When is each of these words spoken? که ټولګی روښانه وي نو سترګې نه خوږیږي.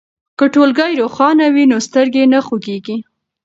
که 0.37 0.45
ټولګی 0.53 0.93
روښانه 1.01 1.45
وي 1.53 1.63
نو 1.71 1.77
سترګې 1.87 2.23
نه 2.33 2.39
خوږیږي. 2.45 2.97